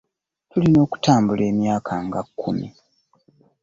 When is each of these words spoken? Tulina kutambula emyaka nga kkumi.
Tulina 0.49 0.81
kutambula 0.91 1.43
emyaka 1.51 1.93
nga 2.05 2.21
kkumi. 2.27 2.67